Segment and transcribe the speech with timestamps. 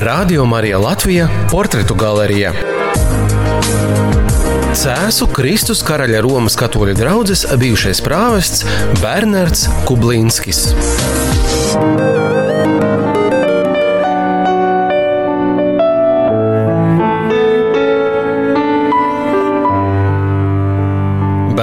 [0.00, 2.52] Radio Marija Latvija- portretu galerija.
[4.74, 8.64] Cēzu Kristus karaļa Romas katoļu draugs bijušais prāvests
[9.02, 10.62] Bernards Kublinskis.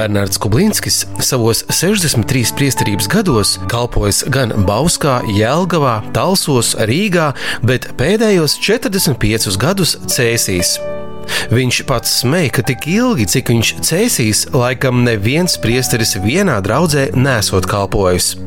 [0.08, 7.33] Bernards Kublinskis savos 63 priesterības gados kalpojis gan Bauskā, Jēlgavā, Talsos, Rīgā,
[7.68, 10.78] bet pēdējos 45 gadus Cēsīs.
[11.52, 17.68] Viņš pats smēja, ka tik ilgi, cik viņš cēsīs, laikam neviens priesteris vienā draudzē nesot
[17.68, 18.38] kalpojis.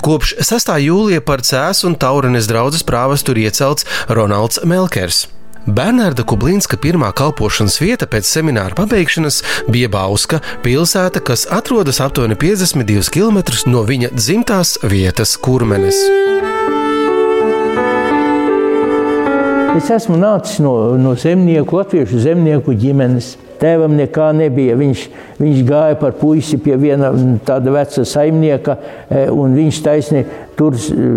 [0.00, 0.72] Kopš 6.
[0.88, 5.26] jūlija par Cēsu un Taurenes draugas prāvestu ir iecelts Ronalds Melkers.
[5.64, 9.38] Bernarda Kublinska pirmā kalpošanas vieta pēc semināra pabeigšanas
[9.72, 13.38] bija Bauska pilsēta, kas atrodas aptuveni 52 km
[13.72, 15.96] no viņa dzimtās vietas Kurmenes.
[19.78, 23.30] Es esmu nācis no, no zemnieku, latviešu zemnieku ģimenes.
[23.62, 24.74] Tēvam nekā nebija.
[24.76, 25.06] Viņš,
[25.40, 27.08] viņš gāja par puisi pie viena
[27.48, 28.76] tāda veca saimnieka,
[29.08, 30.26] e, un viņš taisni
[30.58, 31.08] tur e,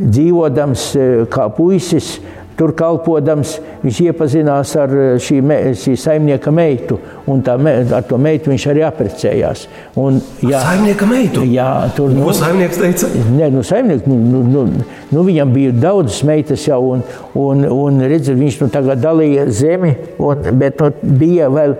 [0.00, 2.14] dzīvodams e, kā puisis
[2.54, 8.18] Tur kalpodams, viņš iepazinās ar eh, šī, me, šī saimnieka meitu, un me, ar to
[8.20, 9.64] meitu viņš arī apprecējās.
[9.98, 11.42] Un, jā, saimnieka meitu?
[11.50, 13.10] Jā, tur nu, Ko saimnieks teica?
[13.34, 17.02] Nē, nu, saimnieks, nu, nu, nu, nu, viņam bija daudzas meitas jau, un,
[17.38, 20.92] un, un redz, viņš nu tagad dalīja zemi, un, bet nu,
[21.24, 21.74] bija vēl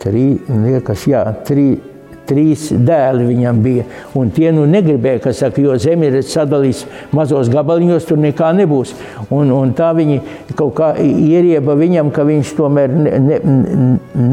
[0.00, 1.95] trīs, liekas, jā, trīs
[2.28, 3.84] trīs dēli viņam bija.
[4.18, 6.84] Un tie nu negribēja, kas saka, jo zemi ir sadalīts
[7.16, 8.94] mazos gabaliņos, tur nekā nebūs.
[9.34, 10.20] Un, un tā viņi
[10.58, 13.40] kaut kā ierieba viņam, ka viņš tomēr ne, ne,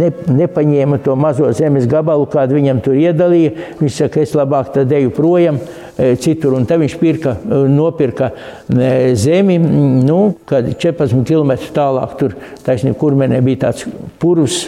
[0.01, 3.55] ne, nepaņēma to mazo zemes gabalu, kādu viņam tur iedalīja.
[3.81, 6.57] Viņš saka, es labāk tad eju projām e, citur.
[6.57, 12.99] Un te viņš pirka, e, nopirka e, zemi, nu, kad 14 km tālāk tur taisnība
[13.01, 13.87] kurmenē bija tāds
[14.21, 14.65] purvs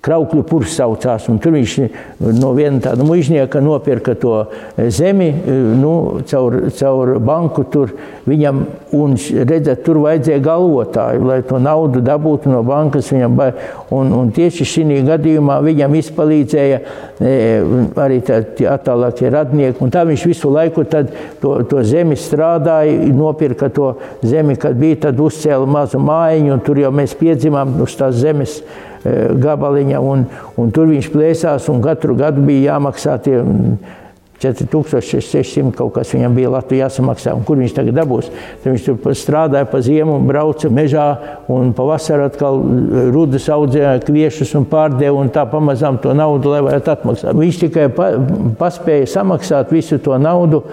[0.00, 1.74] Kraukļu purs saucās, un tur viņš
[2.40, 4.46] no viena tāda mužnieka nopirka to
[4.88, 5.28] zemi,
[5.76, 5.92] nu,
[6.30, 7.92] caur, caur banku tur
[8.24, 8.62] viņam,
[8.96, 13.36] un redzēt, tur vajadzēja galvotāju, lai to naudu dabūtu no bankas viņam,
[13.92, 16.80] un, un tieši šī gadījumā viņam izpalīdzēja
[18.00, 18.20] arī
[18.72, 21.12] attālākie radnieki, un tā viņš visu laiku tad
[21.44, 23.92] to, to zemi strādāja, nopirka to
[24.24, 28.62] zemi, kad bija, tad uzcēla mazu mājiņu, un tur jau mēs piedzimām uz tās zemes,
[28.62, 30.26] Eh, gabaliņa, un,
[30.60, 33.40] un tur viņš plēsās, un katru gadu bija jāmaksā tie
[34.40, 38.30] 4600 kaut kas viņam bija Latvijā jāsamaksā, un kur viņš tagad dabūs.
[38.62, 41.06] Tad viņš tur strādāja pa ziemu, brauca mežā,
[41.52, 42.62] un pavasarī atkal
[43.12, 47.36] rudas audzēja kviešus un pārdeva, un tā pamazām to naudu, lai varētu atmaksāt.
[47.36, 48.14] Viņš tikai pa,
[48.60, 50.64] paspēja samaksāt visu to naudu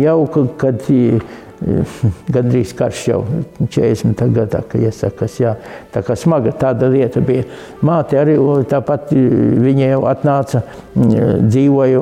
[0.00, 0.18] jau,
[0.58, 0.90] kad
[2.34, 3.20] gandrīz karš jau
[3.60, 4.22] 40.
[4.34, 5.54] gadā, ka iesakas, jā,
[5.92, 7.44] tā kā smaga tāda lieta bija.
[7.86, 8.36] Māte arī
[8.70, 10.64] tāpat viņa jau atnāca,
[10.96, 12.00] dzīvoja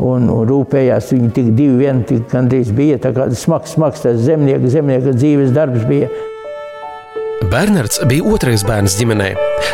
[0.00, 4.72] un rūpējās, viņi tik divi vien, tik gandrīz bija, tā kā smags, smags tas zemnieka,
[4.72, 6.10] zemnieka dzīves darbs bija.
[7.50, 9.30] Bernards bija otrais bērns ģimenē.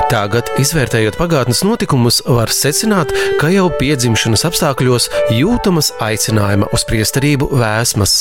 [0.08, 8.16] Tagad, izvērtējot pagātnes notikumus, var secināt, ka jau piedzimšanas apstākļos jūtamas aicinājuma uz priesterību vēsmas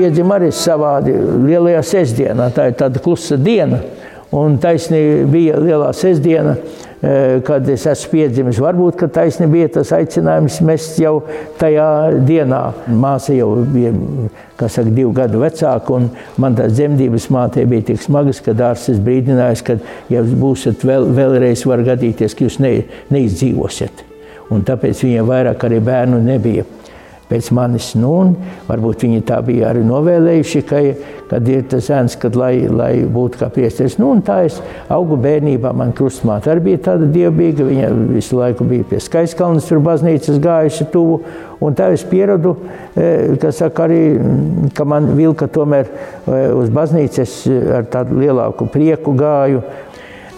[0.00, 2.50] piedzima arī savādi lielajā sestdienā.
[2.56, 3.82] Tā ir tāda klusa diena.
[4.30, 6.52] Un taisnība bija lielā sestdiena,
[7.02, 8.60] e, kad es esmu piedzimis.
[8.62, 11.16] Varbūt taisnība bija tas aicinājums mest jau
[11.58, 11.88] tajā
[12.28, 12.60] dienā.
[12.94, 13.90] Māsa jau bija
[14.60, 16.06] saka, divu gadu vecāka, un
[16.38, 19.80] man tās dzemdības mātei bija tik smagas, ka ārsts brīdinājis, ka,
[20.12, 22.76] ja jūs būsiet vēl, vēlreiz, var gadīties, ka jūs ne,
[23.10, 24.06] neizdzīvosiet.
[24.54, 26.68] Un tāpēc viņiem vairāk arī bērnu nebija
[27.30, 27.92] pēc manis.
[27.98, 28.34] Nu,
[28.68, 30.80] varbūt viņi tā bija arī novēlējuši, ka,
[31.30, 33.98] kad ir tas zēns, kad lai, lai būtu kā priesteris.
[34.00, 34.58] Nu, tā es
[34.90, 39.82] augu bērnībā, man krustmāte arī bija tāda dievbīga, viņa visu laiku bija pie skaiskalnas, tur
[39.84, 41.20] baznīcas gājuši tuvu,
[41.60, 42.56] un tā es pieradu,
[42.94, 44.02] e, ka saka arī,
[44.74, 47.36] ka man vilka tomēr e, uz baznīcas
[47.78, 49.62] ar tādu lielāku prieku gāju.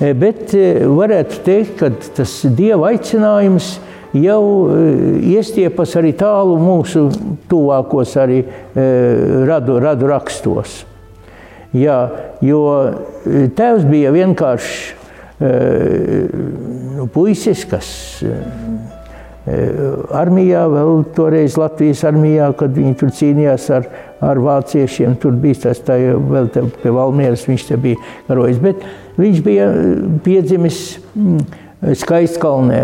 [0.03, 7.07] E, bet varētu teikt, ka tas dieva aicinājums ir jau eh, iestiepas arī tālu mūsu
[7.51, 10.83] tuvākos arī eh, radu, radu rakstos.
[11.77, 11.99] Jā,
[12.45, 12.63] jo
[12.93, 15.01] eh, tēvs bija vienkārši
[15.43, 17.89] nu, puisis, kas
[20.15, 23.89] armijā, vēl toreiz Latvijas armijā, kad viņi tur cīnījās ar,
[24.23, 25.17] ar vāciešiem.
[25.19, 27.99] Tur bija tas tā, vēl te, pie Valmieras viņš te bija
[28.29, 28.87] karojis, bet
[29.19, 29.67] viņš bija
[30.23, 30.79] piedzimis
[31.19, 31.43] mm,
[31.83, 32.81] Skaistkalnē,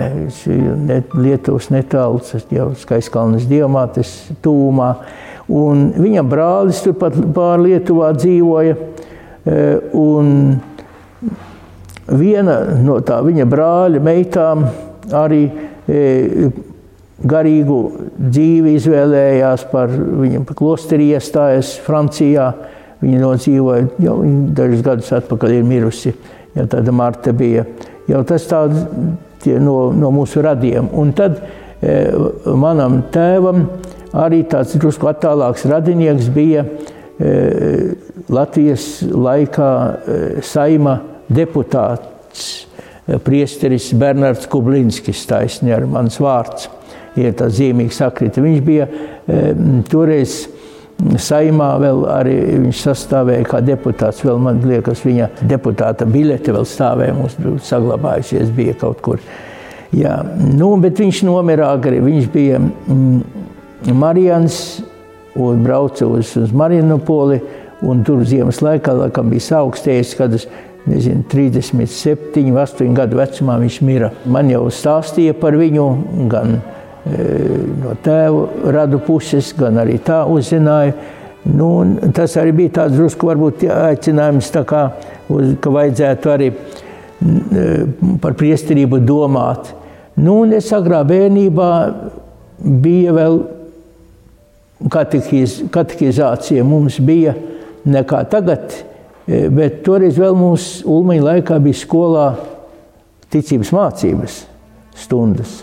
[1.15, 2.19] Lietuvas netālu,
[2.51, 4.11] jau Skaistkalnes diamātes
[4.43, 4.89] tūmā.
[5.55, 8.75] Un viņa brālis turpat pār Lietuvā dzīvoja.
[9.95, 10.33] Un
[12.11, 14.67] viena no tā viņa brāļa meitām
[15.15, 15.45] arī
[17.19, 17.79] garīgu
[18.19, 22.49] dzīvi izvēlējās par viņu klosterī iestājas Francijā.
[22.99, 24.17] Viņa nodzīvoja jau
[24.59, 26.11] dažus gadus atpakaļ ir mirusi,
[26.59, 27.63] ja tāda Marta bija.
[28.09, 28.85] Jau tas tāds
[29.61, 30.89] no, no mūsu radiem.
[30.97, 31.99] Un tad e,
[32.57, 33.67] manam tēvam
[34.17, 37.35] arī tāds drusku attālāks radinieks bija e,
[38.33, 42.49] Latvijas laikā e, saima deputāts,
[43.05, 46.71] e, priesteris Bernards Kublinskis, taisni ar mans vārds
[47.19, 48.41] ir tā zīmīgi sakrita.
[48.45, 48.87] Viņš bija
[49.91, 50.45] toreiz
[50.99, 54.25] saimā, vēl arī viņš sastāvēja kā deputāts.
[54.27, 59.23] Vēl man liekas, viņa deputāta bilete vēl stāvēja, mums saglabājusies bija kaut kur.
[59.95, 62.01] Jā, nu, bet viņš nomira agri.
[62.05, 64.83] Viņš bija mm, Marijans
[65.39, 67.41] un brauca uz, uz Marienopoli.
[67.87, 70.49] Un tur ziemas laikā, laikam, bija saaugstējis, kad es
[70.89, 74.11] nezinu, 37, 8 gadu vecumā viņš mira.
[74.27, 75.87] Man jau stāstīja par viņu
[76.33, 76.59] gan
[77.07, 80.97] no tēva radu puses, gan arī tā uzzināju.
[81.49, 81.69] Nu,
[82.13, 84.83] tas arī bija tāds drusku varbūt aicinājums, tā kā,
[85.33, 86.49] uz, ka vajadzētu arī
[88.21, 89.71] par priesterību domāt.
[90.19, 91.71] Nu, un es agrā bērnībā
[92.59, 93.39] bija vēl
[94.93, 97.35] katehiz, katehizācija mums bija
[97.89, 98.75] nekā tagad,
[99.27, 102.27] bet toreiz vēl mums Ulmaņa laikā bija skolā
[103.33, 104.43] ticības mācības
[104.99, 105.63] stundas.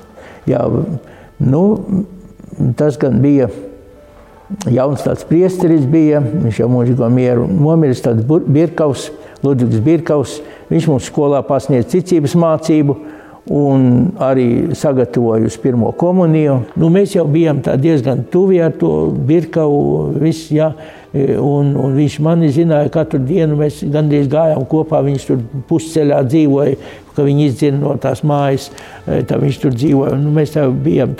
[0.50, 0.62] Jā,
[1.40, 1.64] Nu,
[2.80, 3.50] tas gan bija
[4.70, 9.10] jauns tāds priesteris, bija, viņš jau mūžīgo mieru nomiris, tāds Birkaus,
[9.44, 10.40] Ludvigs Birkaus.
[10.70, 12.96] Viņš mums skolā pasniedz ticības mācību
[13.54, 16.60] un arī sagatavoja uz pirmo komuniju.
[16.82, 20.14] Nu, mēs jau bijām diezgan tuvi ar to Birkau.
[20.18, 20.72] Viss, jā,
[21.40, 23.58] un, un viņš mani zināja katru dienu.
[23.60, 25.02] Mēs gandrīz gājām kopā.
[25.06, 26.76] Viņš tur pusceļā dzīvoja,
[27.16, 28.70] ka viņi izdzina no tās mājas.
[29.06, 30.18] Tā viņš tur dzīvoja.
[30.20, 31.16] Nu, mēs tā bijām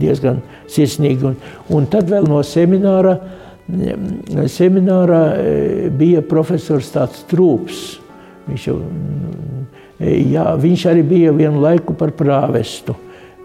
[0.00, 1.32] diezgan sirsnīgi.
[1.32, 1.38] Un,
[1.78, 3.16] un tad vēl no semināra,
[4.52, 5.22] semināra
[5.96, 7.86] bija profesors tāds trūps.
[8.50, 8.80] Viņš jau
[9.96, 12.92] Jā, viņš arī bija vienu laiku par prāvestu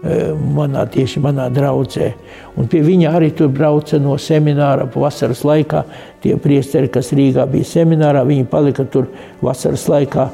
[0.02, 2.12] manā, tieši manā draudzē.
[2.58, 5.84] Un pie viņa arī tur brauca no semināra vasaras laikā.
[6.22, 9.08] Tie priesteri, kas Rīgā bija seminārā, viņi palika tur
[9.42, 10.28] vasaras laikā,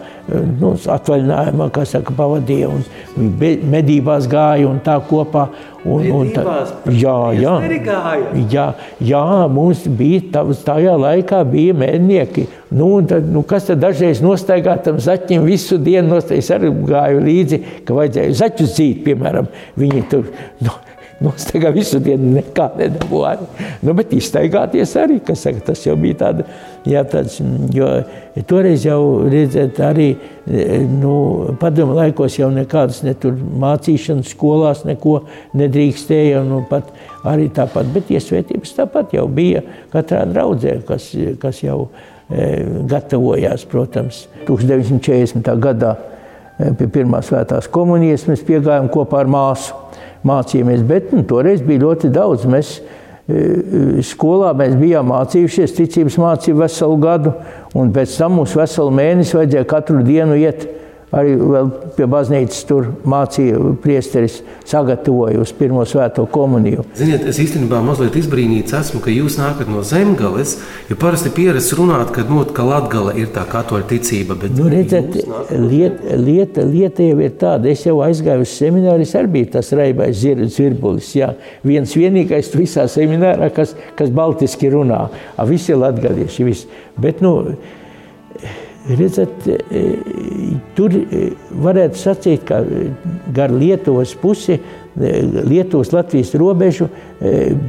[0.61, 2.69] nu, atvaļinājumā, kā saka, pavadīja.
[2.69, 3.35] Un
[3.73, 5.49] medībās gāja un tā kopā.
[5.89, 6.43] Un, un tā,
[6.91, 7.53] jā, jā,
[8.51, 8.65] jā,
[9.01, 12.49] jā, mums bija tā, tajā laikā bija mednieki.
[12.71, 16.43] Nu, tad, nu, kas tad dažreiz nostaigā tam zaķim visu dienu nostaigā?
[16.43, 19.49] Es arī gāju līdzi, ka vajadzēja zaķus dzīt, piemēram.
[19.81, 20.29] Viņi tur,
[20.65, 20.75] nu,
[21.19, 23.33] Nostaigā visu dienu nekā nedabūja.
[23.83, 26.45] Nu, bet iztaigāties arī, kas saka, tas jau bija tāda,
[26.87, 27.41] jā, tāds,
[27.75, 27.89] jo
[28.47, 30.13] toreiz jau redzēt arī,
[30.93, 35.17] nu, padomu laikos jau nekādas ne tur mācīšanas skolās neko
[35.59, 36.95] nedrīkstēja, nu, pat
[37.27, 41.11] arī tāpat, bet iesvētības tāpat jau bija katrā draudzē, kas,
[41.43, 45.49] kas jau e, gatavojās, protams, 1940.
[45.63, 45.95] gadā
[46.59, 49.77] e, pie pirmās svētās komunijas mēs piegājām kopā ar māsu
[50.29, 50.85] mācījāmies.
[50.89, 52.45] Bet nu, toreiz bija ļoti daudz.
[52.51, 52.83] Mēs e,
[53.33, 57.33] e, skolā mēs bijām mācījušies ticības mācību veselu gadu,
[57.79, 60.69] un pēc tam mums veselu mēnesi vajadzēja katru dienu iet
[61.15, 61.37] arī
[61.97, 66.85] pie baznīcas tur mācīja priesteris, sagatavoja uz pirmo svēto komuniju.
[66.99, 70.59] Ziniet, es īstenībā mazliet izbrīnīts esmu, ka jūs nākat no zemgales,
[70.91, 74.37] jo parasti pierasts runāt, ka, nu, ka Latgala ir tā katoļa ticība.
[74.43, 75.17] Bet nu, redzat,
[75.55, 79.73] liet, lieta, lieta jau ir tāda, es jau aizgāju uz semināru, es arī biju tas
[79.77, 80.21] raibais
[80.59, 81.33] zirbulis, jā.
[81.67, 86.69] Viens vienīgais visā seminārā, kas, kas baltiski runā, a visi latgalieši, visi.
[86.99, 87.55] Bet, nu,
[88.89, 89.83] Redzat, e,
[90.77, 91.27] tur e,
[91.61, 92.63] varētu sacīt, ka
[93.37, 95.11] gar Lietuvas pusi, e,
[95.45, 96.89] Lietuvas Latvijas robežu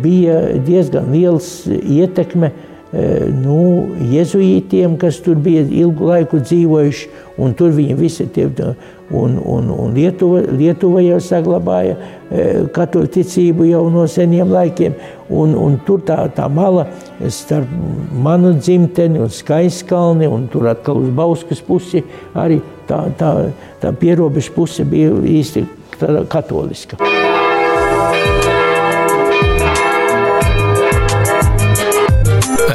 [0.04, 2.54] bija diezgan liels ietekme
[3.44, 3.60] nu,
[4.10, 8.48] jezuītiem, kas tur bija ilgu laiku dzīvojuši, un tur viņi visi tie,
[9.12, 11.98] un, un, un Lietuva, Lietuva jau saglabāja
[12.74, 14.96] katoļu ticību jau no seniem laikiem,
[15.34, 16.86] un, un tur tā, tā mala
[17.34, 17.72] starp
[18.14, 22.04] manu dzimteni un skaiskalni, un tur atkal uz Bauskas pusi
[22.38, 23.34] arī tā, tā,
[23.82, 25.66] tā pierobeža puse bija īsti
[26.30, 27.02] katoliska.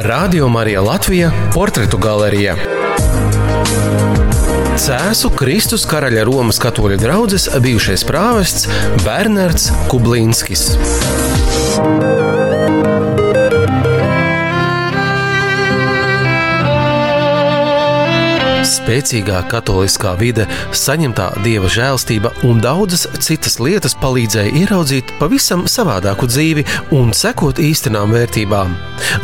[0.05, 2.55] Radio Marija Latvija- portretu galerija.
[4.75, 8.67] Cēzu Kristus karaļa Romas katoļu draugs bijušais prāvests
[9.05, 10.67] Bernards Kublīnskis.
[18.85, 26.65] Spēcīgā katoliskā vide, saņemtā dieva žēlstība un daudzas citas lietas palīdzēja ieraudzīt pavisam savādāku dzīvi
[26.93, 28.75] un sekot īstenām vērtībām.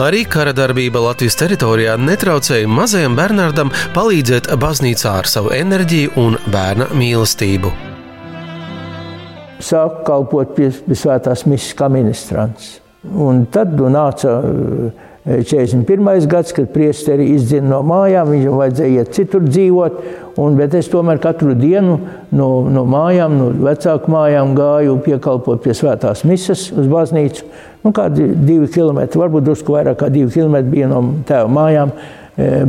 [0.02, 6.90] Arī kara darbība Latvijas teritorijā netraucēja mazajam Bernardam palīdzēt baznīcā ar savu enerģiju un bērna
[6.98, 7.74] mīlestību.
[9.62, 12.80] Sāku kalpot pie, svētās misijas kā ministrants.
[13.06, 14.40] Un tad nu, nāca
[15.26, 16.28] 41.
[16.28, 20.00] gads, kad priesteri izdzina no mājām, viņam vajadzēja iet citur dzīvot,
[20.42, 22.00] un, bet es tomēr katru dienu
[22.34, 27.46] no, no mājām, no vecāku mājām gāju piekalpot pie svētās misas uz baznīcu.
[27.86, 31.94] Nu, kādi divi kilometri, varbūt drusku vairāk kā divi kilometri bija no tēva mājām,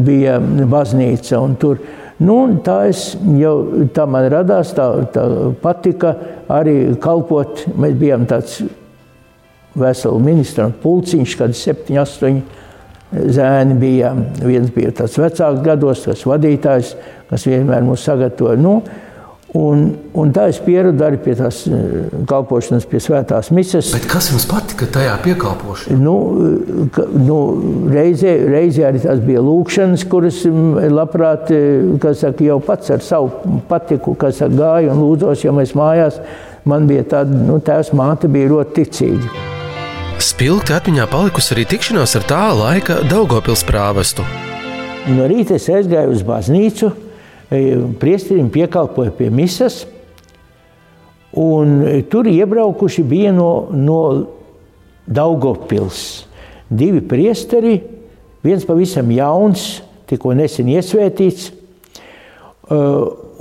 [0.05, 0.37] bija
[0.69, 1.41] baznīca.
[1.61, 1.81] Tur,
[2.21, 2.79] nu, tā,
[3.41, 3.57] jau,
[3.97, 5.27] tā man radās, tā, tā
[5.65, 6.15] patika
[6.53, 7.65] arī kalpot.
[7.81, 8.61] Mēs bijām tāds
[9.79, 12.43] veselu ministru pulciņš, kad septiņi, astoņi
[13.37, 14.13] zēni bija.
[14.43, 16.95] Viens bija tāds vecāks gados, tas vadītājs,
[17.31, 18.61] kas vienmēr mūs sagatavoja.
[18.61, 18.81] Nu,
[19.53, 19.83] Un,
[20.17, 23.91] un tā es pieradu arī pie tās eh, kalpošanas, pie svētās misijas.
[23.93, 25.99] Bet kas jums patika tajā piekalpošanā?
[26.01, 26.15] Nu,
[26.95, 27.37] ka, nu,
[27.93, 33.61] reizē, reizē arī tās bija lūkšanas, kuras mm, labprāt eh, saka, jau pats ar savu
[33.69, 36.23] patiku saka, gāju un lūdzos, jo mēs mājās.
[36.65, 39.52] Man bija tāda, nu, tēvs māte bija ļoti ticīga.
[40.23, 44.23] Spilgti atmiņā palikusi arī tikšanās ar tā laika Daugopils prāvestu.
[45.11, 46.91] No rīta es aizgāju uz baznīcu,
[47.51, 47.63] e,
[47.99, 49.81] priesterim piekalpoju pie misas,
[51.35, 53.99] un tur iebraukuši bija no, no
[55.11, 56.29] Daugopils.
[56.71, 57.81] Divi priesteri,
[58.47, 62.83] viens pavisam jauns, tikko nesen iesvētīts, e,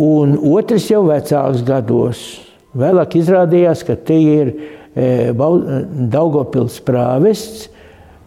[0.02, 2.26] un otrs jau vecāks gados.
[2.74, 4.56] Vēlāk izrādījās, ka te ir
[4.96, 7.70] Daugopils prāvests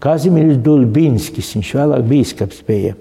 [0.04, 2.92] Kazimīrs Dulbinskis, viņš vēlāk bīskaps bija.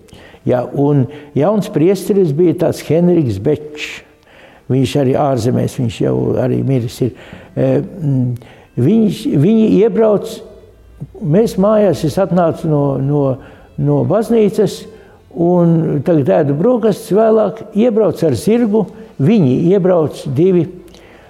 [0.47, 1.05] Ja, un
[1.35, 4.01] jauns priesteris bija tāds Henriks Bečs.
[4.71, 7.11] Viņš arī ārzemēs, viņš jau arī miris ir.
[7.59, 7.67] E,
[8.79, 10.37] viņš, viņi iebrauc,
[11.19, 13.23] mēs mājās, es atnācu no, no,
[13.75, 14.79] no baznīcas,
[15.35, 18.85] un tagad ēdu brokastis vēlāk, iebrauc ar zirgu,
[19.19, 20.63] viņi iebrauc divi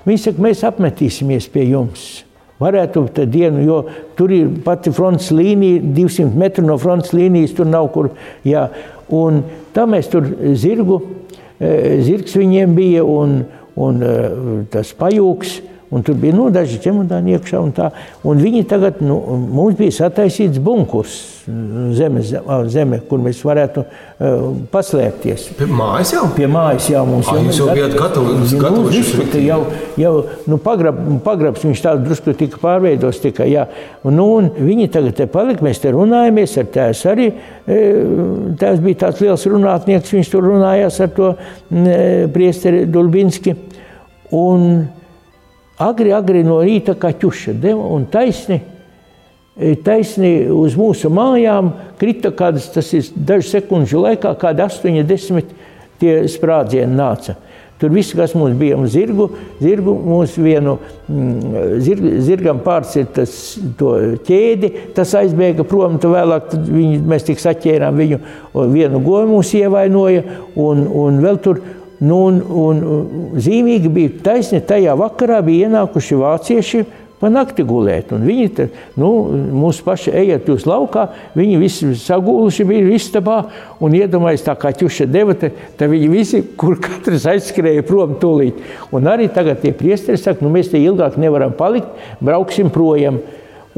[0.03, 2.23] Viņi saka, mēs apmetīsimies pie jums.
[2.61, 3.77] Varētu tā dienu, jo
[4.17, 8.11] tur ir pati fronts līnija, 200 metru no fronts līnijas, tur nav kur.
[8.47, 8.67] Jā.
[9.13, 9.41] Un
[9.75, 10.27] tā mēs tur
[10.59, 11.01] zirgu,
[11.59, 13.41] e, zirgs viņiem bija un,
[13.75, 14.13] un e,
[14.71, 15.57] tas pajūgs.
[15.93, 17.61] Un tur bija nu, daži ķemodāni iekšā.
[17.61, 17.91] Un tā.
[18.25, 19.19] un viņi tagad, nu,
[19.53, 21.19] mums bija sataisīts bunkurs
[21.93, 22.21] zeme,
[22.71, 25.49] zeme kur mēs varētu uh, paslēpties.
[25.57, 26.23] Pie mājas jau?
[26.35, 27.41] Pie mājas jau mums jau.
[27.43, 28.37] Jūs jau bijat gatavi?
[28.39, 29.59] Nu, gatavi jau,
[29.99, 30.13] jau
[30.47, 33.67] nu, pagrab, pagrabs viņš tāds drusku tika pārveidos tikai, jā.
[34.07, 37.29] Un, nu, un viņi tagad te palika, mēs te runājamies ar tēs arī.
[37.67, 41.35] Tēvs bija tāds liels runātnieks, viņš tur runājās ar to
[42.33, 43.57] priesteri Dulbinski.
[44.33, 44.85] Un,
[45.83, 48.61] agri, agri no rīta kā ķuša deva un taisni.
[49.53, 55.53] E, taisni uz mūsu mājām krita kādas, tas ir dažu sekundžu laikā, kādi 80
[56.01, 57.37] tie sprādzieni nāca.
[57.83, 59.25] Tur viss, kas mums bija uz zirgu,
[59.59, 60.77] zirgu mums vienu
[61.11, 63.33] mm, zirg, zirgam pārcīt tas
[64.23, 68.19] ķēdi, tas aizbēga prom, tad vēlāk tad viņi, mēs tik saķērām viņu,
[68.71, 70.23] vienu goju mūs ievainoja,
[70.63, 71.59] un, un vēl tur
[72.03, 72.81] Nu, un, un,
[73.39, 76.81] zīmīgi bija taisni, tajā vakarā bija ienākuši vācieši
[77.23, 78.09] pa nakti gulēt.
[78.11, 78.65] Un viņi te,
[78.99, 79.09] nu,
[79.55, 81.05] mūsu paši ejot uz laukā,
[81.39, 83.37] viņi visi sagūluši bija istabā
[83.79, 88.59] un iedomājas tā kā ķuša deva, te, te viņi visi, kur katrs aizskrēja prom tūlīt.
[88.91, 91.87] Un arī tagad tie priesteri saka, nu mēs te ilgāk nevaram palikt,
[92.19, 93.21] brauksim projām.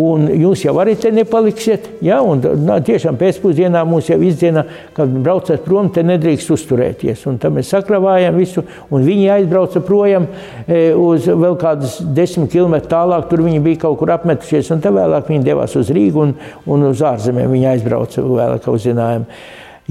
[0.02, 1.88] Un jūs jau arī te nepaliksiet.
[2.04, 2.18] Ja?
[2.26, 7.24] Un, nā, tiešām pēcpusdienā mums jau izdiena, kad braucat prom, te nedrīkst uzturēties.
[7.32, 10.28] Un tad mēs sakravājam visu, un viņi aizbrauca projām
[10.68, 13.30] e, uz vēl kādus desmit km tālāk.
[13.32, 16.36] Tur viņi bija kaut kur apmetušies, un tad vēlāk viņi devās uz Rīgu un,
[16.68, 17.56] un uz ārzemēm.
[17.56, 19.30] Viņi aizbrauca vēlāk uzzinājumu.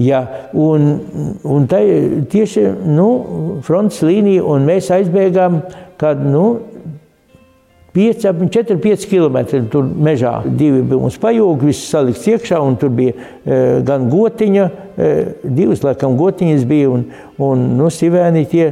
[0.01, 0.21] Ja,
[0.51, 0.89] un,
[1.47, 1.79] un tā
[2.29, 3.09] tieši nu,
[3.63, 5.61] fronts līnija, un mēs aizbēgām,
[5.97, 6.45] kad nu,
[7.95, 9.37] 5, 4, 5 km
[9.71, 10.41] tur mežā.
[10.45, 14.65] Divi bija mums pajūgi, viss salikts iekšā, un tur bija e, gan gotiņa,
[14.99, 17.05] e, divas laikam gotiņas bija, un,
[17.39, 18.67] un nu, sivēni tie,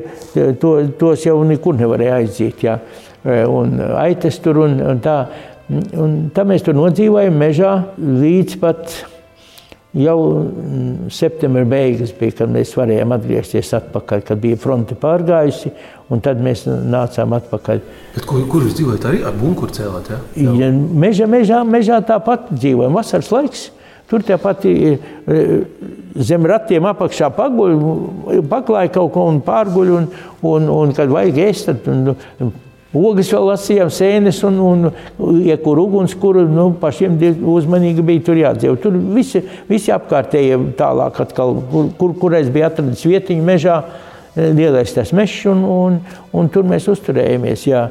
[0.59, 2.67] to, tos jau nekur nevarēja aiziet.
[2.67, 2.77] Jā.
[3.23, 5.17] E, un aitas tur un, un tā.
[5.73, 8.97] Un tā mēs tur nodzīvojam mežā līdz pat
[9.93, 15.69] Jau mm, septembra beigas bija, kad mēs varējām atgriezties atpakaļ, kad bija fronte pārgājusi,
[16.09, 17.83] un tad mēs nācām atpakaļ.
[18.15, 19.05] Bet kur, kur jūs dzīvojat?
[19.11, 20.09] Arī ar bunkuru cēlāt?
[20.09, 20.19] Ja?
[20.57, 22.97] Ja, mežā, mežā, mežā tāpat dzīvojam.
[22.97, 23.69] Vasaras laiks,
[24.13, 24.99] Tur tāpat ir
[26.27, 27.71] zem ratiem apakšā paguļ,
[28.51, 30.09] paklāja kaut ko un pārguļ, un,
[30.49, 32.51] un, un kad vajag ēst, tad un,
[32.93, 36.43] Ogas vēl lasījām, sēnes un, un iekur ugunskura.
[36.45, 37.15] Nu, pašiem
[37.49, 38.75] uzmanīgi bija tur jādzīvo.
[38.83, 43.79] Tur visi, visi apkārtējie tālāk, atkal, kur, kur, kurais bija atradis vietiņu mežā,
[44.35, 45.97] lielais tas mežs, un, un,
[46.37, 47.65] un tur mēs uzturējāmies.
[47.71, 47.87] Jā.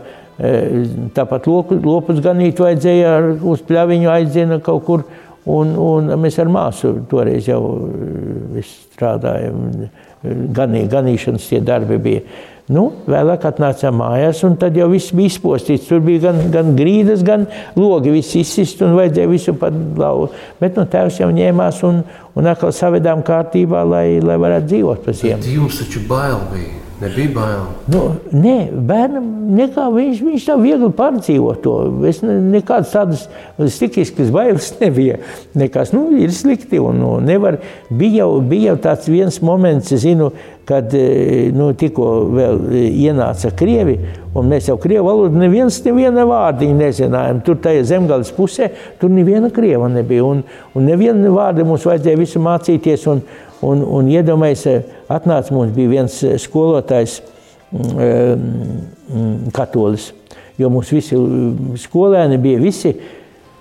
[1.14, 5.04] Tāpat loku, lopus ganīt vajadzēja, uz pļaviņu aiziena kaut kur.
[5.50, 7.58] Un, un mēs ar māsu toreiz jau
[8.62, 9.88] strādājām.
[10.54, 12.20] Ganī, ganīšanas tie darbi bija.
[12.72, 15.88] Nu, vēlāk atnācām mājās, un tad jau viss bija izpostīts.
[15.90, 18.14] Tur bija gan, gan grīdas, gan logi.
[18.14, 20.30] Viss izsist un vajadzēja visu pat lauku.
[20.62, 22.00] Bet nu, tēvs jau ņēmās un,
[22.38, 25.52] un atkal savedām kārtībā, lai, lai varētu dzīvot pa ziemu.
[25.58, 26.91] Jums taču bail bija.
[27.02, 27.62] Nebija bail.
[27.90, 28.56] Nu, nē,
[28.86, 29.24] bērnam
[29.56, 31.72] nekā, viņš, viņš tā viegli pārdzīvo to.
[32.06, 33.24] Es ne, nekādas tādas
[33.74, 35.18] stikiskas bailes nebija.
[35.58, 37.58] Nekas, nu, ir slikti un nu, nevar.
[37.90, 40.30] Bija jau, bija jau tāds viens moments, zinu,
[40.68, 43.98] kad e, nu, tikko vēl ienāca Krievi,
[44.38, 47.42] un mēs jau Krievu valodu neviens, neviena vārdiņa nezinājām.
[47.42, 48.70] Tur tajā zemgales pusē,
[49.02, 50.46] tur neviena Krieva nebija, un,
[50.78, 53.26] un neviena vārda mums vajadzēja visu mācīties, un,
[53.62, 57.20] Un, un iedomājieties, atnāca mums viens eh, skolotājs,
[57.70, 60.08] mm, eh, mm, katolis.
[60.58, 62.90] Jo mums visi mm, skolēni bija visi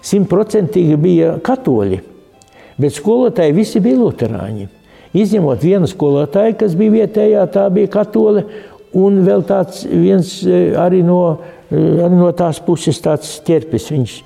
[0.06, 2.02] simtprocentīgi bija katoļi.
[2.82, 4.68] Bet skolotāji visi bija luterāņi.
[5.22, 8.46] Izņemot vienu skolotāju, kas bija vietējā, tā bija katole,
[8.98, 11.22] un vēl tāds viens eh, arī no,
[11.70, 13.92] arī no tās puses tāds ķerpis.
[13.94, 14.18] Viņš,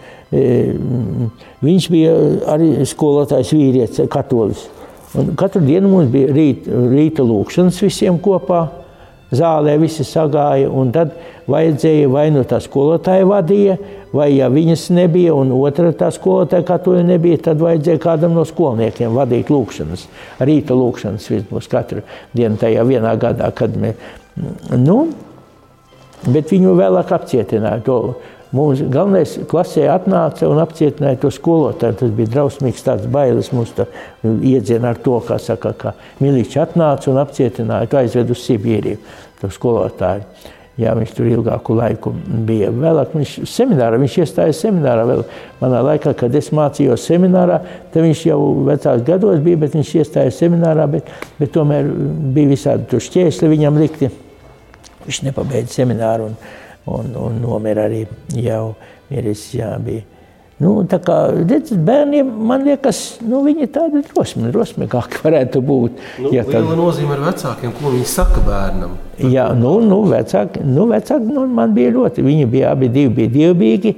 [1.67, 2.15] viņš bija
[2.55, 4.63] arī skolotājs vīrietis, katolis.
[5.15, 8.65] Un katru dienu mums bija rīt, rīta lūkšanas visiem kopā.
[9.35, 11.15] Zālē visi sagāja, un tad
[11.49, 13.73] vajadzēja vai nu tā skolotāja vadīja,
[14.13, 18.45] vai ja viņas nebija, un otra tā skolotāja, kā to nebija, tad vajadzēja kādam no
[18.45, 20.05] skolniekiem vadīt lūkšanas,
[20.45, 22.05] rīta lūkšanas vismaz katru
[22.37, 23.97] dienu tajā vienā gadā, kad mēs,
[24.77, 24.99] nu,
[26.29, 27.99] bet viņu vēlāk apcietināja to
[28.53, 31.97] Mums galvenais klasē atnāca un apcietināja to skolotāju.
[32.01, 33.73] Tas bija drausmīgs tāds bailes mums
[34.23, 39.01] iedziena ar to, kā saka, ka Miličs atnāca un apcietināja, to aizved uz Sibīriju,
[39.41, 40.27] to skolotāju.
[40.75, 42.11] Jā, viņš tur ilgāku laiku
[42.47, 42.67] bija.
[42.75, 45.21] Vēlāk viņš seminārā, viņš iestājās seminārā vēl
[45.61, 47.61] manā laikā, kad es mācījos seminārā,
[47.93, 51.07] tad viņš jau vecāks gados bija, bet viņš iestājās seminārā, bet,
[51.39, 51.87] bet tomēr
[52.35, 54.11] bija visādi tur šķēsli viņam likti.
[55.05, 56.35] Viņš nepabeidza semināru un,
[56.85, 58.05] un, un nomira arī
[58.37, 58.75] jau
[59.09, 59.47] miris.
[59.57, 60.05] Jā, bija.
[60.55, 65.97] Nu, tā kā redzat, bērniem, man liekas, nu, viņi tādi drosmi, drosmīgāki varētu būt.
[66.23, 66.79] Nu, ja liela tad...
[66.79, 68.93] nozīme ar vecākiem, ko viņi saka bērnam.
[69.19, 73.33] Jā, nu, nu vecāki, nu, vecāki nu, man bija ļoti, viņi bija abi divi bija
[73.35, 73.95] dievbīgi.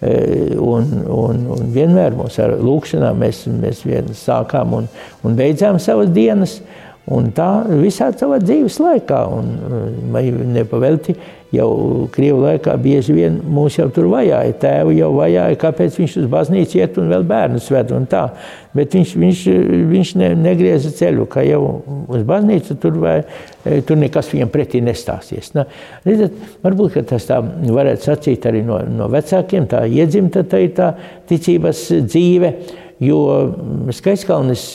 [0.00, 0.14] E,
[0.56, 3.84] un, un, un vienmēr mums ar lūkšanām mēs, mēs
[4.22, 4.88] sākām un,
[5.20, 6.62] un beidzām savas dienas.
[7.10, 9.48] Un tā visā savā dzīves laikā, un
[10.54, 11.16] nepavelti
[11.50, 11.70] jau
[12.14, 14.54] Krievu laikā bieži vien mūs jau tur vajāja.
[14.62, 18.28] Tēvu jau vajāja, kāpēc viņš uz baznīcu iet un vēl bērnus ved un tā.
[18.76, 19.40] Bet viņš, viņš,
[19.90, 21.62] viņš ne, negrieza ceļu, ka jau
[22.14, 23.16] uz baznīcu tur, vai,
[23.88, 25.50] tur nekas viņam pretī nestāsies.
[25.56, 25.66] Na,
[26.06, 30.92] redzat, varbūt tas tā varētu sacīt arī no, no vecākiem, tā iedzimta tā ir tā
[31.30, 32.54] ticības dzīve.
[33.00, 33.20] Jo
[33.96, 34.74] Skaiskalnis,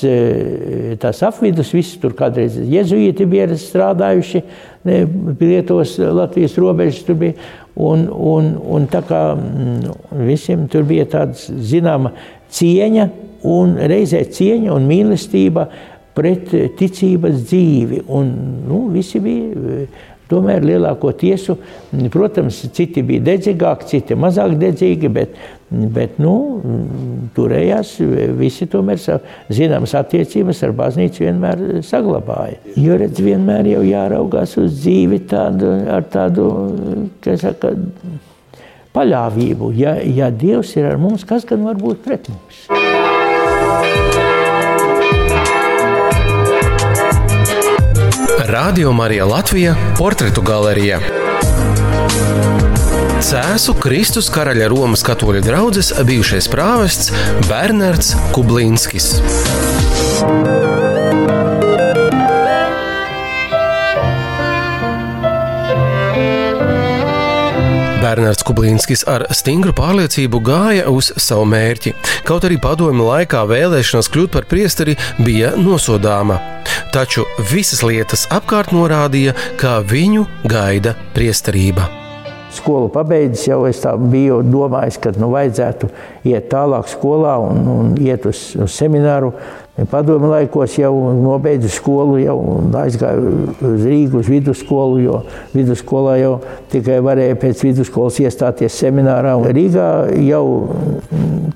[1.02, 4.42] tās apvidus, visi tur kādreiz jezuīti bija strādājuši,
[4.82, 7.38] pie Lietuvas, Latvijas robežas tur bija.
[7.76, 12.14] Un, un, un tā kā mm, visiem tur bija tāda zināma
[12.56, 13.10] cieņa,
[13.52, 15.68] un reizē cieņa un mīlestība
[16.16, 18.06] pret ticības dzīvi.
[18.16, 18.32] Un,
[18.66, 19.86] nu, visi bija
[20.26, 21.54] Tomēr lielāko tiesu,
[22.10, 25.36] protams, citi bija dedzīgāki, citi mazāk dedzīgi, bet,
[25.70, 26.36] bet nu,
[27.36, 27.96] turējās
[28.38, 29.02] visi tomēr
[29.54, 32.62] zināmas attiecības ar baznīcu vienmēr saglabāja.
[32.80, 36.48] Jo redz, vienmēr jau jāraugās uz dzīvi tādu, ar tādu,
[37.26, 37.74] kā saka,
[38.96, 39.74] paļāvību.
[39.76, 42.66] Ja, ja Dievs ir ar mums, kas gan var būt pret mums?
[48.56, 51.25] Radio Marija Latvija- portretu galerija.
[53.24, 57.14] Cēzu Kristus karaļa Romas katoļu draugs bijušais prāvests
[57.48, 59.08] Bernards Kublīnskis.
[68.04, 71.96] Bernards Kublīnskis ar stingru pārliecību gāja uz savu mērķi,
[72.28, 76.42] kaut arī padomju laikā vēlēšanās kļūt par priesteri bija nosodāma.
[76.92, 82.05] Taču visas lietas apkārt norādīja, ka viņu gaida priesterība.
[82.56, 85.92] Skolu pabeidzis, jau es biju domājis, ka nu, vajadzētu
[86.32, 89.34] iet tālāk skolā un, un iet uz, uz semināru.
[89.92, 92.38] Padomu laikos jau nobeidzu skolu, jau
[92.80, 95.18] aizgāju uz Rīgas uz vidusskolu, jo
[95.52, 96.38] vidusskolā jau
[96.72, 99.34] tikai varēja pēc vidusskolas iestāties seminārā.
[99.36, 99.90] Un Rīgā
[100.24, 100.46] jau,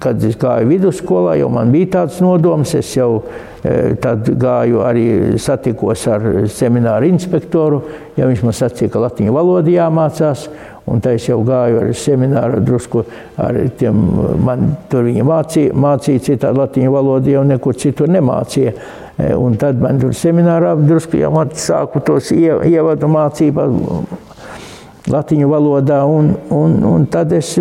[0.03, 3.21] kad es gāju vidusskolā, jau man bija tāds nodoms, es jau
[3.63, 5.05] e, tad gāju arī
[5.39, 7.85] satikos ar semināru inspektoru,
[8.19, 10.49] ja viņš man sacīja, ka latīņu valodu jāmācās.
[10.89, 13.03] Un tā es jau gāju ar semināru, drusku
[13.37, 13.99] ar tiem,
[14.45, 18.73] man tur viņa mācīja, mācīja citādi latīņu valodu, jau nekur citur nemācīja.
[19.19, 23.67] E, un tad man tur seminārā drusku jau sāku tos ievadu mācību
[25.09, 25.99] latīņu valodā.
[26.09, 27.53] Un, un, un tad es,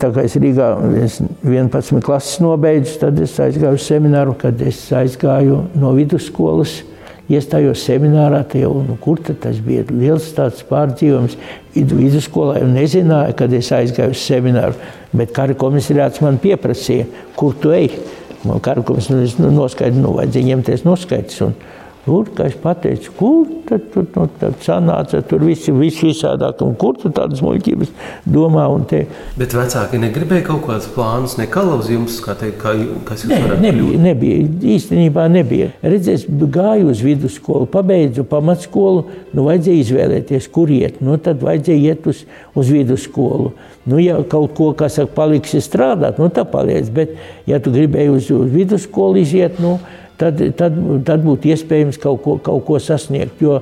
[0.00, 0.70] tā kā es Rīgā
[1.04, 6.80] es 11 klases nobeidzu, tad es aizgāju uz semināru, kad es aizgāju no vidusskolas
[7.32, 10.28] iestājos seminārā, jau, nu, kur tas bija liels
[10.68, 11.38] pārdzīvojums.
[11.74, 14.76] Vidusskolā jau nezināju, kad es aizgāju uz semināru,
[15.16, 17.08] bet kara komisariāts man pieprasīja,
[17.38, 17.90] kur tu ej.
[18.44, 21.40] Man kara komisariāts nu, noskaidroja, nu, vajadzēja ņemties noskaidrs.
[21.46, 21.56] Un,
[22.04, 26.74] Tur, kā es pateicu, kur tad, tur nu, tad sanāca, tur viss vis visādāk, un
[26.76, 27.92] kur tu tādas muļķības
[28.28, 28.66] domā.
[28.90, 29.06] Te...
[29.40, 32.74] Bet vecāki negribēja kaut kādus plānus, nekalauz jums, kā teikt, kā,
[33.08, 34.04] kas jūs ne, varētu nebija, kļūt?
[34.04, 35.70] nebija, īstenībā nebija.
[35.80, 41.00] Redzies, gāju uz vidusskolu, pabeidzu pamatskolu, nu vajadzēja izvēlēties, kur iet.
[41.04, 43.54] Nu, tad vajadzēja iet uz, uz vidusskolu.
[43.88, 47.16] Nu, ja kaut ko, kas saka, paliksi strādāt, nu tā paliec, bet
[47.48, 49.78] ja tu gribēji uz, uz vidusskolu iziet, nu,
[50.24, 53.42] tad, tad, tad būtu iespējams kaut ko, kaut ko sasniegt.
[53.44, 53.60] Jo,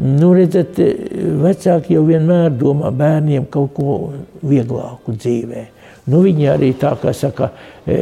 [0.00, 0.80] nu, redzat,
[1.44, 3.98] vecāki jau vienmēr domā bērniem kaut ko
[4.40, 5.66] vieglāku dzīvē.
[6.10, 7.50] Nu, viņi arī tā kā saka,
[7.84, 7.98] e,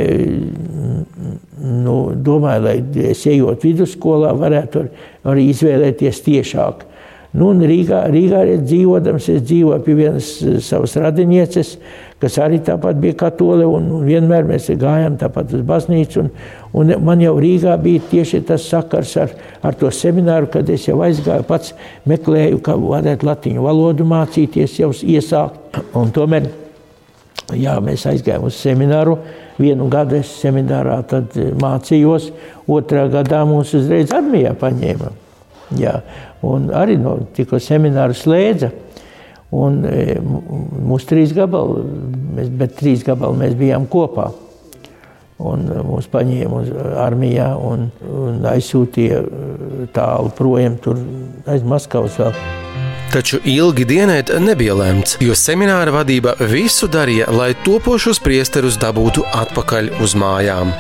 [1.59, 2.77] nu, domāju, lai
[3.11, 4.85] es ejot vidusskolā, varētu
[5.29, 6.87] arī izvēlēties tiešāk.
[7.37, 10.31] Nu, Rīgā, Rīgā dzīvodams, es dzīvoju pie vienas
[10.65, 11.75] savas radinieces,
[12.23, 16.25] kas arī tāpat bija katole, un vienmēr mēs gājām tāpat uz baznīcu.
[16.25, 16.31] Un,
[16.79, 20.99] un man jau Rīgā bija tieši tas sakars ar, ar to semināru, kad es jau
[21.07, 21.75] aizgāju pats
[22.11, 25.79] meklēju, kā varētu latiņu valodu mācīties, jau iesākt.
[25.99, 26.51] Un tomēr,
[27.55, 29.19] jā, mēs aizgājām uz semināru.
[29.59, 31.01] Vienu gadu es seminārā
[31.59, 32.29] mācījos,
[32.71, 35.15] otrā gadā mūs uzreiz armijā paņēma.
[35.79, 35.99] Jā,
[36.47, 38.71] un arī no tikko semināru slēdza.
[39.55, 41.81] Un e, mūsu trīs gabali,
[42.37, 44.29] mēs, bet trīs gabali mēs bijām kopā.
[45.41, 46.69] Un e, mūs paņēma uz
[47.01, 51.01] armijā un, un aizsūtīja e, tālu projām tur
[51.49, 52.37] aiz Maskavas vēl.
[53.09, 59.95] Taču ilgi dienēt nebija lemts, jo semināra vadība visu darīja, lai topošos priesterus dabūtu atpakaļ
[60.05, 60.75] uz mājām.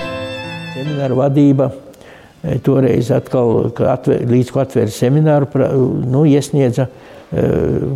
[0.74, 1.72] Semināra vadība
[2.68, 5.48] toreiz atkal, atver, līdz ko atvēra semināru,
[6.04, 7.17] nu, iesniedza e,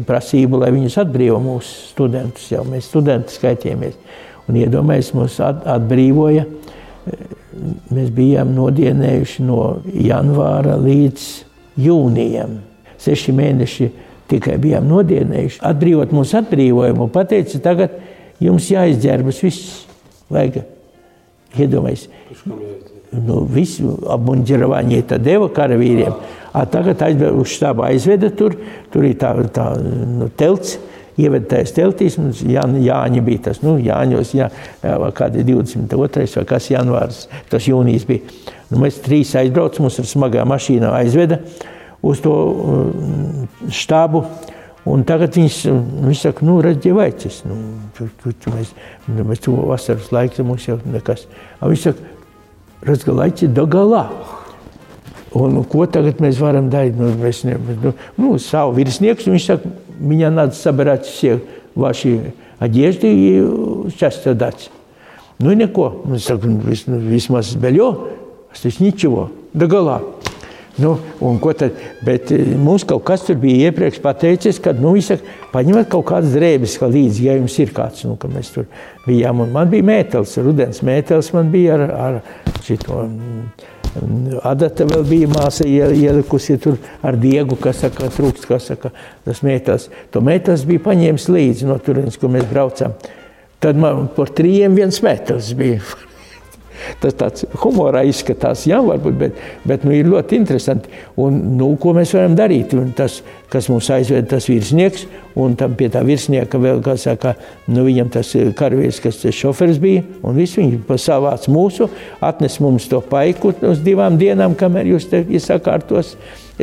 [0.09, 2.51] prasību, lai viņus atbrīvo mūsu studentus.
[2.53, 3.97] Jau mēs studenti skaitījāmies.
[4.51, 6.45] Un iedomājieties, mūs at, atbrīvoja.
[6.45, 7.19] E,
[7.95, 11.29] mēs bijām nodienējuši no janvāra līdz
[11.81, 12.59] jūnijam.
[13.03, 13.91] Seši mēneši
[14.33, 15.63] tikai bijām nodienējuši.
[15.73, 17.97] Atbrīvot mūsu atbrīvojumu, pateica, tagad
[18.43, 19.79] jums jāizģērbas viss.
[20.33, 20.63] Vajag
[21.61, 22.11] iedomājieties
[23.13, 26.13] nu, visu apmuņģerovāņi tad deva karavīriem.
[26.13, 28.57] A, tagad aizved, uz štābu aizveda tur,
[28.93, 30.79] tur ir tā, tā nu, telts,
[31.21, 34.49] ieved tajās teltīs, un Jā, Jāņa bija tas, nu, Jāņos, jā,
[35.17, 36.27] kādi 22.
[36.37, 38.25] vai kas janvārs, tas jūnijas bija.
[38.71, 41.43] Nu, mēs trīs aizbraucam, mums ar smagā mašīnā aizveda
[42.03, 42.35] uz to
[43.73, 44.25] štābu,
[44.83, 45.57] Un tagad viņš,
[46.09, 46.89] viņš saka, nu, redz.
[47.47, 47.57] Nu,
[47.95, 48.73] tu, tu, tu, mēs,
[49.07, 51.29] nu, mēs to vasaras laiku mums jau nekas.
[51.63, 52.09] Viņš saka,
[52.89, 54.09] redz, ka laiks ir galā.
[55.38, 56.96] Un, ko tagad mēs varam darīt?
[56.98, 61.42] Nu, mēs ne, nu, nu, savu virsnieku, viņš saka, меня надо собрать все
[61.76, 64.70] ваши одежды и часто дать.
[65.40, 66.02] Ну и neko.
[66.06, 67.92] Nu, saku, vismaz beļo,
[68.58, 70.02] tas ничего, догола.
[70.78, 70.98] Nu,
[71.58, 71.74] tad,
[72.06, 76.36] bet e, mums kaut kas tur bija iepriekš pateicis, ka nu, saka, paņemiet kaut kādas
[76.38, 78.04] drēbes kā līdzi, ja jums ir kāds.
[78.06, 78.68] Nu, mēs tur
[79.08, 79.42] bijām.
[79.46, 82.20] Un man bija mētelis, rudens mētelis man bija ar, ar
[82.66, 83.08] šito.
[84.49, 88.93] Adata vēl bija māsa ielikusi tur ar diegu, kas saka, trūkst, kas saka,
[89.27, 89.91] tas mētelis.
[90.15, 92.97] To mētelis bija paņēmis līdzi no turienes, kur mēs braucām.
[93.63, 95.83] Tad man par trījiem viens mētelis bija.
[97.03, 100.93] Tas tāds humorā izskatās, jā, varbūt, bet, bet nu, ir ļoti interesanti.
[101.21, 102.75] Un, nu, ko mēs varam darīt?
[102.79, 103.21] Un tas,
[103.53, 105.07] kas mums aizved, tas virsnieks,
[105.41, 107.35] un tam pie tā virsnieka vēl, kā saka,
[107.69, 111.89] nu, viņam tas karavīrs, kas tas šoferis bija, un viss viņi savāc mūsu,
[112.25, 116.17] atnes mums to paiku uz divām dienām, kamēr jūs te iesakārtos.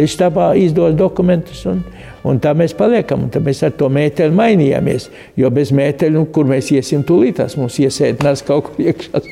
[0.08, 1.66] štabā izdod dokumentus.
[1.66, 1.82] Un,
[2.24, 3.28] un tā mēs paliekam.
[3.34, 5.10] Tad mēs ar to mēteli mainījāmies.
[5.40, 9.24] Jo bez mēteļa, nu, kur mēs iesim, tūlīt tās mums iesēdinās kaut kur iekšā.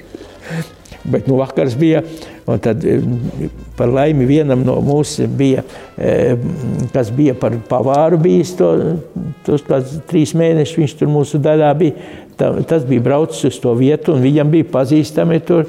[1.08, 2.02] Bet nu, vakars bija,
[2.52, 2.84] un tad
[3.78, 5.64] par laimi vienam no mums bija,
[6.94, 8.72] kas bija par pavāru bijis, to,
[9.48, 12.10] tos kāds trīs mēnešus viņš tur mūsu daļā bija.
[12.38, 15.66] Tā, tas bija braucis uz to vietu, un viņam bija pazīstami tur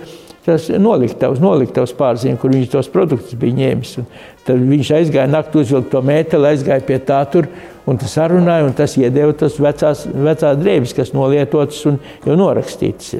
[0.48, 3.94] tas noliktavs, noliktavs pārzīme, kur viņš tos produktus bija ņēmis.
[4.00, 4.06] Un
[4.46, 7.50] tad viņš aizgāja naktī, uzvilka to mēteli, aizgāja pie tā tur,
[7.88, 13.18] un tas sarunāja, un tas iedeva tas vecās, vecās drēbes, kas nolietotas un jau norakstītas.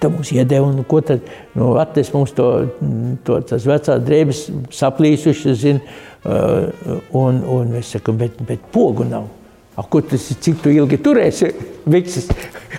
[0.00, 1.24] Tad mums iedeva, un ko tad
[1.56, 2.50] nu, atnes mums to,
[3.24, 4.42] to tas vecās drēbes
[4.76, 5.80] saplīsušas, zin,
[6.26, 9.30] uh, un, un es saku, bet, bet pogu nav.
[9.76, 11.50] A, ko tas ir, cik tu ilgi turēsi
[11.92, 12.30] vikses,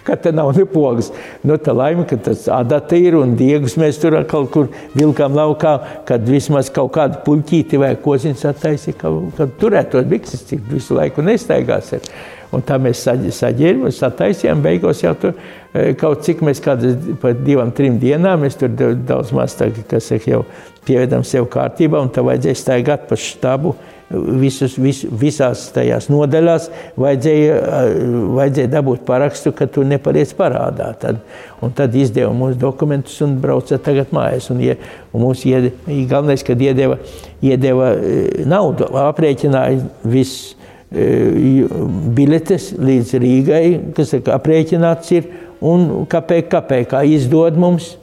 [0.05, 1.11] kad te nav nepogas.
[1.45, 5.75] Nu, tā laime, ka tas adata ir un diegus mēs tur kaut kur vilkām laukā,
[6.09, 11.25] kad vismaz kaut kādu puļķīti vai koziņas attaisi, ka, kad turētos vikses, cik visu laiku
[11.25, 11.93] nestaigās.
[11.99, 12.09] Ir.
[12.57, 14.63] Un tā mēs saģērbām, sataisījām.
[14.65, 19.33] Beigās jau tur e, kaut cik mēs kādas pa divām, trim dienām, mēs tur daudz
[19.35, 20.41] maz tā, kas jau
[20.87, 23.75] pievedam sev kārtībā, un tā vajadzēja staigāt pa štabu.
[24.07, 27.95] Visus, vis, visās tajās nodaļās vajadzēja, e,
[28.37, 30.93] vajadzēja dabūt parakstu, ka tu nepaliec parādā.
[31.01, 31.19] Tad,
[31.61, 34.47] un tad izdeva mūsu dokumentus un brauca tagad mājās.
[34.53, 34.77] Un, ja,
[35.11, 35.75] un mums iedeva,
[36.07, 37.01] galvenais, kad iedeva,
[37.43, 40.56] iedeva e, naudu, aprēķināja visu
[40.91, 43.63] biletes līdz Rīgai,
[43.95, 45.27] kas ir aprēķināts, ir,
[45.59, 47.95] un kāpēc, kāpēc kā izdod mums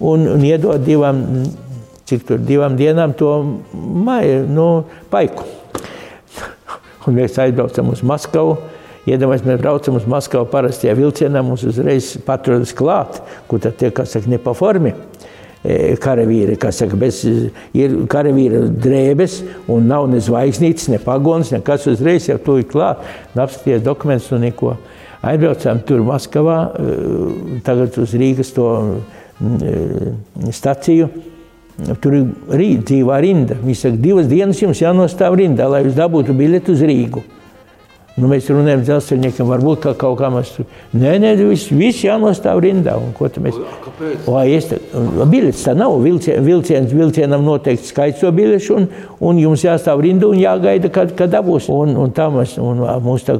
[0.00, 1.22] un, un iedod divām,
[2.08, 3.30] cik tur divām dienām to
[3.72, 4.68] maiju, nu,
[5.12, 5.46] paiku.
[7.06, 8.58] Un mēs aizbraucam uz Maskavu.
[9.02, 13.18] Iedomājieties, mēs braucam uz Maskavu parastajā vilcienā, mums uzreiz patrodas klāt,
[13.50, 14.92] kur tad tie, kas saka, ne pa formi.
[15.62, 17.20] E, karavīri, kas saka, bez,
[17.78, 19.36] ir karavīra drēbes
[19.70, 23.04] un nav ne zvaigznītes, ne pagonas, nekas uzreiz jau tuvi klāt,
[23.38, 24.72] apskaties dokumentus un neko.
[25.22, 29.76] Aizbraucām tur Maskavā, e, tagad uz Rīgas to e,
[30.50, 31.06] staciju.
[32.02, 32.26] Tur ir
[32.58, 33.54] rīt, dzīvā rinda.
[33.62, 37.22] Viņi saka, divas dienas jums jānostāv rindā, lai jūs dabūtu biļeti uz Rīgu.
[38.12, 40.66] Nu, mēs runājam, dzelzceļniekam, varbūt ka kaut kā mēs tur.
[40.92, 42.98] Nē, nē, viss, viss jānostāv rindā.
[43.00, 43.56] Un, ko mēs?
[43.86, 44.26] Kāpēc?
[44.28, 44.80] O, es te,
[45.32, 45.94] biļets tā nav.
[46.04, 48.88] Vilcien, vilciens, vilcienam noteikti skaits to biļešu, un,
[49.30, 51.70] un jums jāstāv rindu un jāgaida, kad, kad dabūs.
[51.72, 53.38] Un, un tā mēs, un mums tā,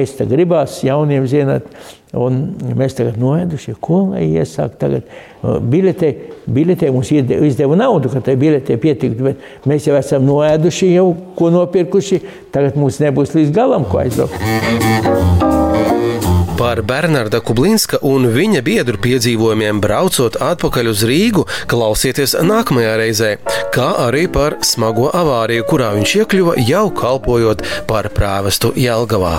[0.00, 1.70] ēst gribās jauniem, zināt,
[2.16, 2.38] Un
[2.78, 5.08] mēs tagad noēduši, ko lai iesāk tagad.
[5.42, 6.08] Biletē,
[6.48, 11.52] biletē mums izdeva naudu, ka tai biletē pietiktu, bet mēs jau esam noēduši, jau ko
[11.52, 12.22] nopirkuši.
[12.54, 14.40] Tagad mums nebūs līdz galam, ko aizbraukt.
[16.58, 23.30] Par Bernarda Kublinska un viņa biedru piedzīvojumiem braucot atpakaļ uz Rīgu, klausieties nākamajā reizē,
[23.74, 29.36] kā arī par smago avāriju, kurā viņš iekļuva jau kalpojot par prāvestu Jelgavā.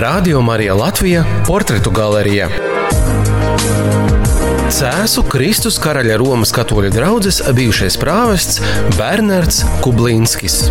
[0.00, 2.48] Radio Marija Latvija- portretu galerija.
[4.70, 8.62] Cēsu Kristus karaļa Romas katoļu draugs bijušais prāvests
[8.96, 10.62] Bernards Kublīnskis.